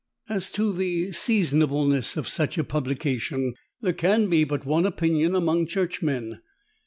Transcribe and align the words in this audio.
As 0.27 0.49
to 0.53 0.73
the 0.73 1.11
seasonableness 1.11 2.17
of 2.17 2.27
such 2.27 2.57
a 2.57 2.63
publication, 2.63 3.53
there 3.81 3.93
can 3.93 4.29
be 4.31 4.43
but 4.43 4.65
one 4.65 4.87
opinion 4.87 5.35
among 5.35 5.67
Churchmen. 5.67 6.39